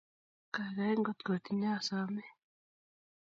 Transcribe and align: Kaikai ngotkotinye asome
Kaikai 0.53 0.93
ngotkotinye 0.99 1.67
asome 1.77 2.23